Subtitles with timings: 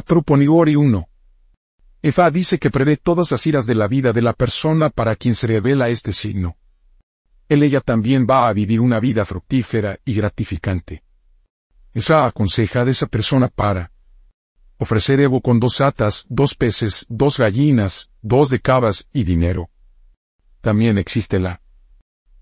[0.00, 1.08] Truponigori 1.
[2.02, 5.34] Efa dice que prevé todas las iras de la vida de la persona para quien
[5.34, 6.56] se revela este signo.
[7.48, 11.04] Él ella también va a vivir una vida fructífera y gratificante.
[11.92, 13.92] Esa aconseja de esa persona para
[14.78, 19.68] ofrecer Evo con dos atas, dos peces, dos gallinas, dos de cabas y dinero.
[20.62, 21.60] También existe la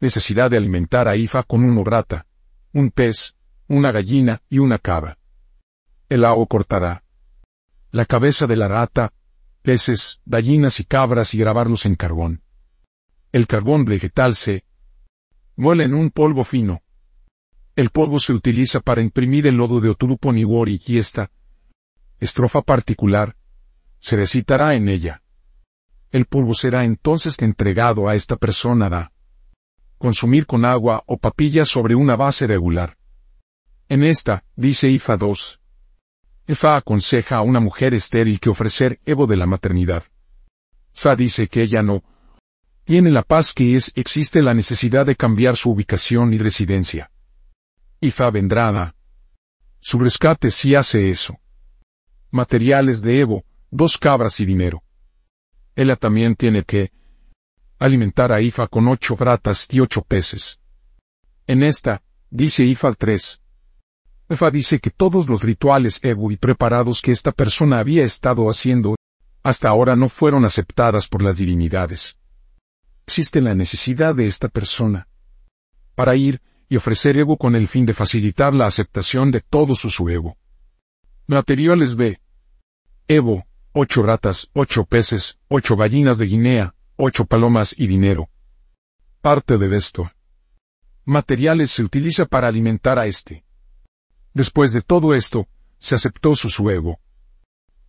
[0.00, 2.26] necesidad de alimentar a Ifa con una grata,
[2.72, 3.36] un pez,
[3.66, 5.18] una gallina y una cabra.
[6.08, 7.02] El agua cortará
[7.92, 9.12] la cabeza de la rata,
[9.60, 12.42] peces, gallinas y cabras y grabarlos en carbón.
[13.32, 14.64] El carbón vegetal se
[15.56, 16.82] muele en un polvo fino.
[17.76, 21.30] El polvo se utiliza para imprimir el lodo de Oturupo Niwori y esta
[22.18, 23.36] estrofa particular
[23.98, 25.22] se recitará en ella.
[26.10, 29.12] El polvo será entonces entregado a esta persona da
[29.98, 32.96] consumir con agua o papilla sobre una base regular.
[33.88, 35.61] En esta, dice IFA 2,
[36.46, 40.04] Efa aconseja a una mujer estéril que ofrecer Evo de la maternidad.
[40.92, 42.02] Fa dice que ella no
[42.84, 47.10] tiene la paz que es, existe la necesidad de cambiar su ubicación y residencia.
[48.00, 48.94] Ifa vendrá a
[49.78, 51.38] su rescate si hace eso.
[52.30, 54.82] Materiales de Evo, dos cabras y dinero.
[55.76, 56.92] Ella también tiene que
[57.78, 60.60] alimentar a Ifa con ocho ratas y ocho peces.
[61.46, 63.41] En esta, dice Ifa 3,
[64.32, 68.96] Efa dice que todos los rituales Ebu y preparados que esta persona había estado haciendo
[69.42, 72.16] hasta ahora no fueron aceptadas por las divinidades.
[73.06, 75.06] Existe la necesidad de esta persona
[75.94, 80.08] para ir y ofrecer Evo con el fin de facilitar la aceptación de todo su
[80.08, 80.38] Evo.
[81.26, 82.18] Materiales B.
[83.08, 88.30] Evo, ocho ratas, ocho peces, ocho gallinas de Guinea, ocho palomas y dinero.
[89.20, 90.10] Parte de esto.
[91.04, 93.44] Materiales se utiliza para alimentar a este.
[94.34, 95.46] Después de todo esto,
[95.78, 96.98] se aceptó su suego.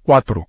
[0.04, 0.48] 4.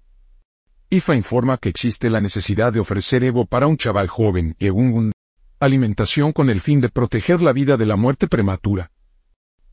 [0.91, 5.13] IFA informa que existe la necesidad de ofrecer Evo para un chaval joven y un
[5.61, 8.91] alimentación con el fin de proteger la vida de la muerte prematura.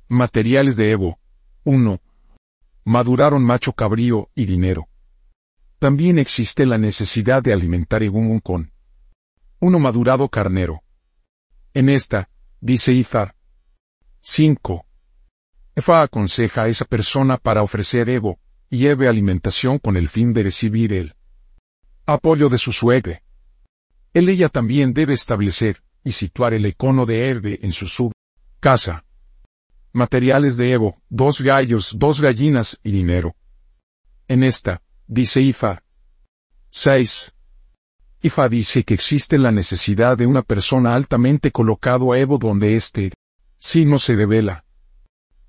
[0.07, 1.19] Materiales de Evo.
[1.63, 1.99] 1.
[2.85, 4.87] Maduraron macho cabrío y dinero.
[5.79, 8.71] También existe la necesidad de alimentar Egun con
[9.59, 10.81] uno madurado carnero.
[11.73, 12.29] En esta,
[12.59, 13.35] dice Ifar.
[14.21, 14.85] 5.
[15.81, 18.37] Efa aconseja a esa persona para ofrecer Evo,
[18.69, 21.15] y lleve alimentación con el fin de recibir el
[22.05, 23.23] apoyo de su suegre.
[24.13, 28.11] Él ella también debe establecer y situar el icono de Herbe en su sub
[28.59, 29.05] casa.
[29.91, 33.35] Materiales de Evo, dos gallos, dos gallinas y dinero.
[34.27, 35.81] En esta, dice Ifa.
[36.69, 37.33] 6.
[38.21, 43.13] Ifa dice que existe la necesidad de una persona altamente colocado a Evo donde éste,
[43.57, 44.63] si no se devela,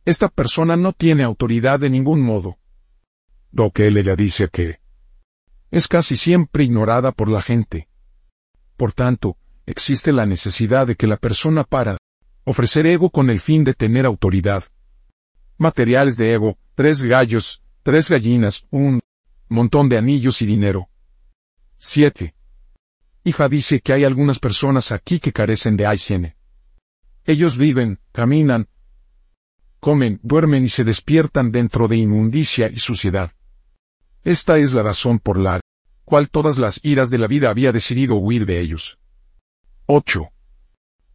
[0.05, 2.59] esta persona no tiene autoridad de ningún modo.
[3.53, 4.81] Lo que él ella dice que
[5.71, 7.89] es casi siempre ignorada por la gente.
[8.77, 11.99] Por tanto, existe la necesidad de que la persona para
[12.45, 14.65] ofrecer ego con el fin de tener autoridad.
[15.57, 19.01] Materiales de ego, tres gallos, tres gallinas, un
[19.49, 20.89] montón de anillos y dinero.
[21.77, 22.35] 7.
[23.25, 26.37] Hija dice que hay algunas personas aquí que carecen de higiene.
[27.25, 28.69] Ellos viven, caminan,
[29.83, 33.33] comen, duermen y se despiertan dentro de inmundicia y suciedad.
[34.23, 35.61] Esta es la razón por la
[36.05, 39.01] cual todas las iras de la vida había decidido huir de ellos.
[39.87, 40.29] 8.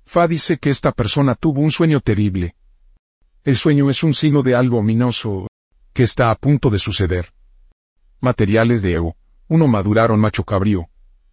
[0.05, 2.55] Fa dice que esta persona tuvo un sueño terrible.
[3.45, 5.47] El sueño es un signo de algo ominoso
[5.93, 7.31] que está a punto de suceder.
[8.19, 9.15] Materiales de ego.
[9.47, 10.89] Uno maduraron macho cabrío.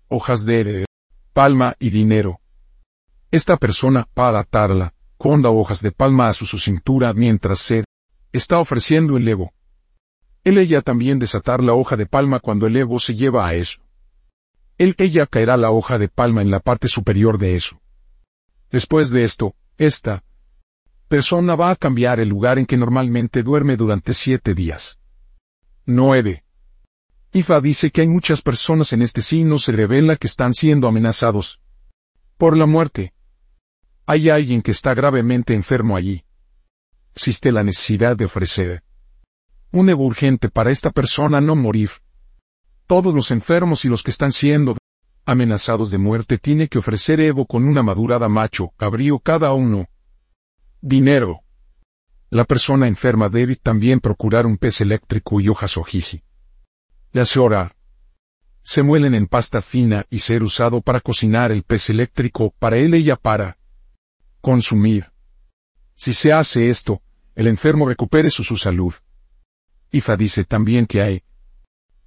[0.07, 0.85] Hojas de
[1.33, 2.39] palma y dinero.
[3.33, 7.85] Esta persona, para atarla, conda hojas de palma a su, cintura mientras se
[8.31, 9.55] está ofreciendo el levo.
[10.45, 13.81] Él ella también desatar la hoja de palma cuando el levo se lleva a eso.
[14.77, 17.81] Él ella caerá la hoja de palma en la parte superior de eso.
[18.71, 20.23] Después de esto, esta
[21.09, 24.99] persona va a cambiar el lugar en que normalmente duerme durante siete días.
[25.87, 26.45] 9.
[27.33, 31.63] Ifa dice que hay muchas personas en este signo se revela que están siendo amenazados
[32.37, 33.14] por la muerte.
[34.07, 36.25] Hay alguien que está gravemente enfermo allí.
[37.15, 38.83] Existe la necesidad de ofrecer
[39.75, 41.91] un urgente para esta persona no morir.
[42.87, 44.77] Todos los enfermos y los que están siendo
[45.27, 49.89] amenazados de muerte tiene que ofrecer Evo con una madurada macho, cabrío cada uno.
[50.81, 51.41] Dinero.
[52.31, 56.23] La persona enferma debe también procurar un pez eléctrico y hojas ojiji.
[57.11, 57.75] Le hace orar.
[58.63, 62.95] Se muelen en pasta fina y ser usado para cocinar el pez eléctrico para él
[62.95, 63.59] ella para
[64.45, 65.11] consumir.
[65.95, 67.01] Si se hace esto,
[67.35, 68.93] el enfermo recupere su, salud.
[69.91, 71.23] Ifa dice también que hay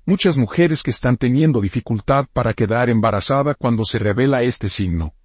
[0.05, 5.15] muchas mujeres que están teniendo dificultad para quedar embarazada cuando se revela este signo.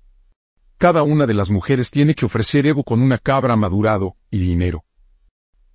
[0.79, 4.85] Cada una de las mujeres tiene que ofrecer ego con una cabra madurado y dinero.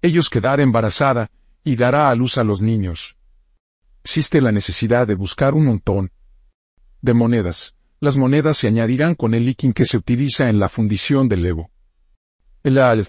[0.01, 1.29] Ellos quedará embarazada
[1.63, 3.15] y dará a luz a los niños.
[4.03, 6.11] Existe la necesidad de buscar un montón
[7.01, 7.76] de monedas.
[7.99, 11.71] Las monedas se añadirán con el líquido que se utiliza en la fundición del ego.
[12.63, 13.07] El al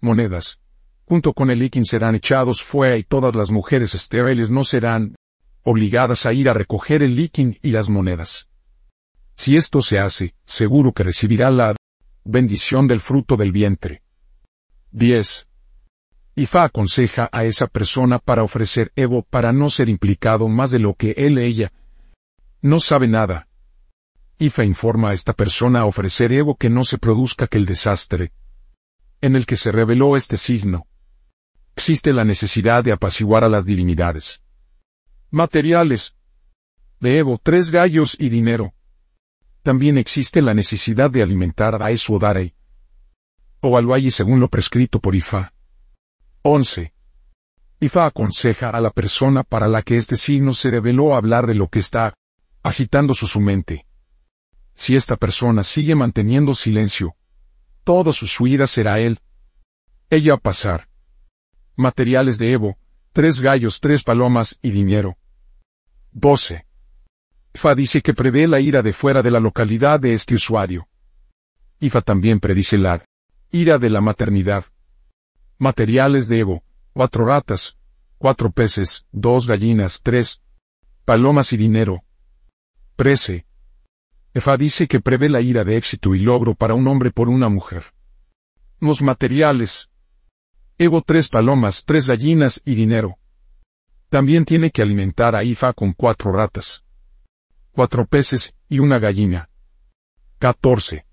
[0.00, 0.60] monedas
[1.06, 5.14] junto con el líquido serán echados fuera y todas las mujeres estériles no serán
[5.62, 8.48] obligadas a ir a recoger el líquido y las monedas.
[9.34, 11.76] Si esto se hace, seguro que recibirá la
[12.24, 14.02] bendición del fruto del vientre.
[14.90, 15.46] 10.
[16.34, 20.94] Ifa aconseja a esa persona para ofrecer Evo para no ser implicado más de lo
[20.94, 21.72] que él ella
[22.62, 23.45] no sabe nada.
[24.38, 28.32] Ifa informa a esta persona a ofrecer Evo que no se produzca aquel desastre
[29.20, 30.86] en el que se reveló este signo
[31.76, 34.40] existe la necesidad de apaciguar a las divinidades.
[35.30, 36.16] Materiales.
[37.00, 38.72] De Evo, tres gallos y dinero.
[39.62, 42.54] También existe la necesidad de alimentar a Esu Darei.
[43.60, 45.52] O al según lo prescrito por Ifa.
[46.42, 46.94] 11.
[47.80, 51.68] Ifa aconseja a la persona para la que este signo se reveló hablar de lo
[51.68, 52.14] que está
[52.62, 53.85] agitando su mente.
[54.76, 57.16] Si esta persona sigue manteniendo silencio,
[57.82, 59.18] toda su huida será él.
[60.10, 60.88] Ella a pasar
[61.76, 62.76] materiales de Evo,
[63.12, 65.16] tres gallos, tres palomas y dinero.
[66.12, 66.66] 12.
[67.54, 70.86] Fa dice que prevé la ira de fuera de la localidad de este usuario.
[71.80, 73.02] Ifa también predice la
[73.50, 74.66] ira de la maternidad.
[75.58, 76.62] Materiales de Evo,
[76.92, 77.78] cuatro ratas,
[78.18, 80.42] cuatro peces, dos gallinas, tres
[81.06, 82.02] palomas y dinero.
[82.94, 83.45] Prece.
[84.36, 87.48] Efa dice que prevé la ira de éxito y logro para un hombre por una
[87.48, 87.84] mujer.
[88.80, 89.88] Los materiales,
[90.76, 93.16] Ego tres palomas, tres gallinas y dinero.
[94.10, 96.84] También tiene que alimentar a Ifa con cuatro ratas,
[97.72, 99.48] cuatro peces y una gallina.
[100.38, 101.06] 14.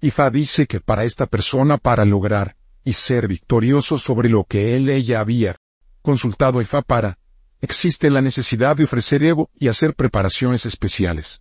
[0.00, 4.88] Ifa dice que para esta persona para lograr y ser victorioso sobre lo que él
[4.88, 5.54] ella había
[6.02, 7.20] consultado a para,
[7.60, 11.40] existe la necesidad de ofrecer ego y hacer preparaciones especiales.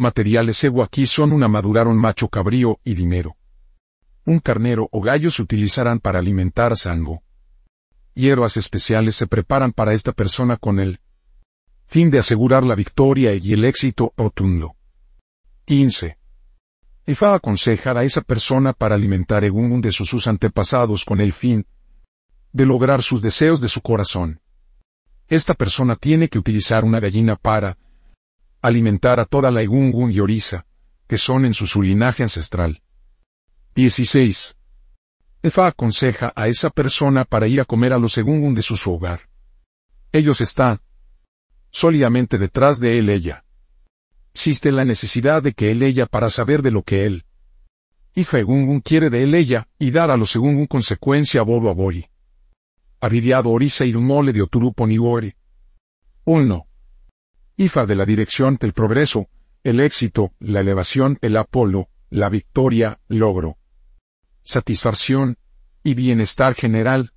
[0.00, 3.36] Materiales ego aquí son una madurar un macho cabrío y dinero
[4.24, 7.22] un carnero o gallo se utilizarán para alimentar sango.
[8.14, 11.00] Hierbas especiales se preparan para esta persona con el
[11.86, 14.76] fin de asegurar la victoria y el éxito rotundo.
[15.64, 16.16] 15.
[17.06, 21.66] Ifa aconsejar a esa persona para alimentar un de sus antepasados con el fin
[22.52, 24.40] de lograr sus deseos de su corazón.
[25.28, 27.78] Esta persona tiene que utilizar una gallina para
[28.62, 30.66] alimentar a toda la Egungun y Orisa,
[31.06, 32.82] que son en su linaje ancestral.
[33.74, 34.56] 16.
[35.42, 39.22] Efa aconseja a esa persona para ir a comer a los según de su, hogar.
[40.12, 40.80] Ellos están
[41.70, 43.44] sólidamente detrás de él ella.
[44.34, 47.24] Existe la necesidad de que él ella para saber de lo que él.
[48.14, 52.06] Ifa Egungun quiere de él ella y dar a los según consecuencia a Bobo Abori.
[53.00, 55.34] Aridiado Orisa mole de Oturupo Niwori.
[56.24, 56.66] 1.
[57.60, 59.28] Ifa de la dirección del progreso,
[59.64, 63.58] el éxito, la elevación, el Apolo, la victoria, logro
[64.44, 65.36] satisfacción
[65.82, 67.12] y bienestar general.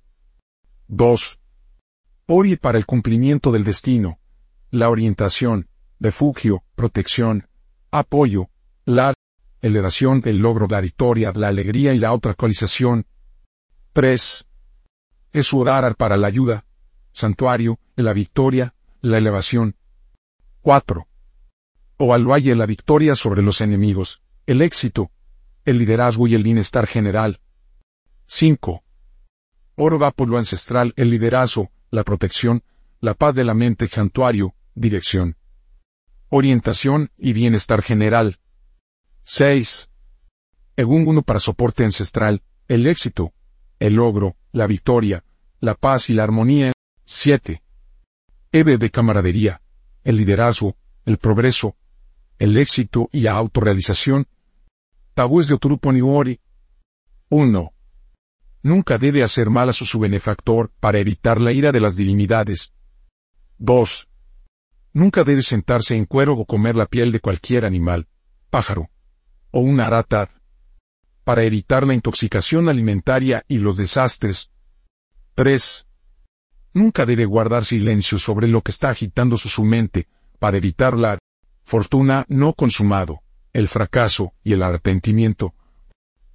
[0.88, 1.40] 2.
[2.26, 4.18] Ori para el cumplimiento del destino,
[4.70, 5.66] la orientación,
[5.98, 7.48] refugio, protección,
[7.90, 8.50] apoyo,
[8.84, 9.14] la
[9.62, 13.06] elevación, el logro, la victoria, la alegría y la otra actualización.
[13.94, 14.44] 3.
[15.32, 16.66] Es orar para la ayuda,
[17.12, 19.76] santuario, la victoria, la elevación.
[20.64, 21.06] 4.
[21.98, 25.10] O al valle la victoria sobre los enemigos, el éxito,
[25.66, 27.38] el liderazgo y el bienestar general.
[28.28, 28.82] 5.
[29.76, 32.62] Oro va por lo ancestral, el liderazgo, la protección,
[33.02, 35.36] la paz de la mente, santuario, dirección.
[36.30, 38.38] Orientación y bienestar general.
[39.24, 39.90] 6.
[40.76, 43.34] Egunguno para soporte ancestral, el éxito,
[43.80, 45.24] el logro, la victoria,
[45.60, 46.72] la paz y la armonía.
[47.04, 47.62] 7.
[48.50, 49.60] Eve de camaradería,
[50.04, 51.76] el liderazgo, el progreso,
[52.38, 54.26] el éxito y la autorrealización,
[55.14, 56.40] Tabúes de Oturupo Niwori.
[57.28, 57.72] 1.
[58.62, 62.72] Nunca debe hacer mal a su benefactor para evitar la ira de las divinidades.
[63.58, 64.08] 2.
[64.92, 68.08] Nunca debe sentarse en cuero o comer la piel de cualquier animal,
[68.50, 68.90] pájaro,
[69.52, 70.30] o una arata,
[71.22, 74.50] para evitar la intoxicación alimentaria y los desastres.
[75.34, 75.86] 3.
[76.74, 81.18] Nunca debe guardar silencio sobre lo que está agitando su, mente, para evitar la
[81.62, 83.20] fortuna no consumado
[83.54, 85.54] el fracaso y el arrepentimiento.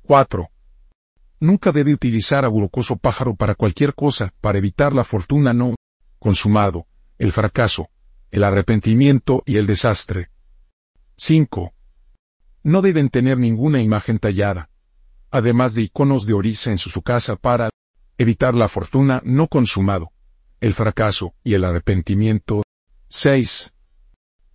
[0.03, 0.49] 4.
[1.41, 5.75] Nunca debe utilizar a burocoso pájaro para cualquier cosa, para evitar la fortuna no
[6.17, 7.89] consumado, el fracaso,
[8.31, 10.29] el arrepentimiento y el desastre.
[11.17, 11.73] 5.
[12.63, 14.69] No deben tener ninguna imagen tallada,
[15.29, 17.69] además de iconos de orisa en su casa para
[18.17, 20.11] evitar la fortuna no consumado,
[20.61, 22.63] el fracaso y el arrepentimiento.
[23.09, 23.73] 6.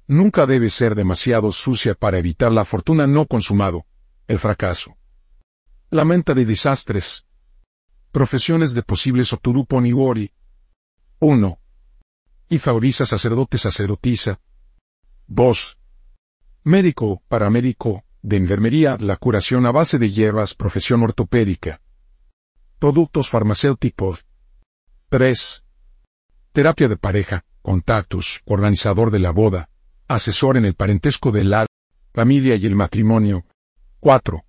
[0.07, 3.87] Nunca debe ser demasiado sucia para evitar la fortuna no consumado,
[4.29, 4.97] el fracaso.
[5.91, 7.27] La menta de desastres.
[8.13, 10.31] Profesiones de posibles Oturupo Niwori.
[11.21, 11.59] 1.
[12.51, 14.41] Ifaoriza sacerdote sacerdotisa.
[15.27, 15.79] 2.
[16.65, 21.81] Médico, paramédico, de enfermería, la curación a base de hierbas, profesión ortopédica.
[22.79, 24.27] Productos farmacéuticos.
[25.09, 25.64] 3.
[26.55, 29.71] Terapia de pareja, contactos, organizador de la boda,
[30.07, 31.67] asesor en el parentesco de la
[32.13, 33.45] familia y el matrimonio.
[33.99, 34.45] 4.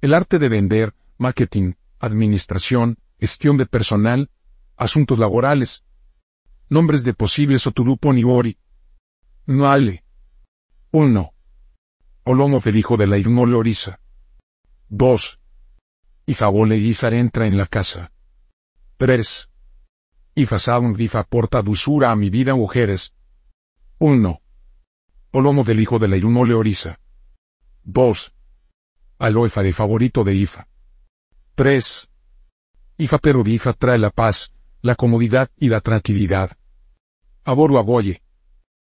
[0.00, 4.30] El arte de vender, marketing, administración, gestión de personal,
[4.76, 5.82] asuntos laborales.
[6.68, 8.56] Nombres de posibles Oturupo Niori.
[9.44, 10.04] Nuale.
[10.92, 11.32] 1.
[12.22, 13.98] Olomo Felijo de la Irmole Orisa.
[14.90, 15.40] 2.
[16.26, 18.12] Ifabole Ifar entra en la casa.
[18.98, 19.47] 3.
[20.38, 23.12] Ifasaun Rifa aporta dulzura a mi vida mujeres.
[23.98, 24.40] 1.
[25.32, 27.00] Olomo del hijo de la Irumole Orisa.
[27.82, 28.32] 2.
[29.18, 30.68] Aloefa de favorito de Ifa.
[31.56, 32.08] 3.
[32.98, 33.42] Ifa pero
[33.76, 36.56] trae la paz, la comodidad y la tranquilidad.
[37.42, 38.22] Aboru Aboye.